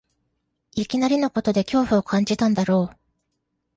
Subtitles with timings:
[0.73, 2.97] いきなりのことで恐怖を感じたんだろう